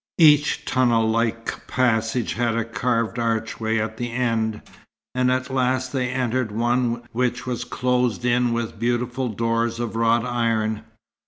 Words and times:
Each 0.17 0.65
tunnel 0.65 1.07
like 1.07 1.67
passage 1.67 2.33
had 2.33 2.55
a 2.57 2.65
carved 2.65 3.19
archway 3.19 3.77
at 3.77 3.97
the 3.97 4.11
end, 4.11 4.63
and 5.13 5.31
at 5.31 5.51
last 5.51 5.93
they 5.93 6.09
entered 6.09 6.51
one 6.51 7.03
which 7.11 7.45
was 7.45 7.63
closed 7.63 8.25
in 8.25 8.51
with 8.51 8.79
beautiful 8.79 9.29
doors 9.29 9.79
of 9.79 9.95
wrought 9.95 10.25
iron. 10.25 10.81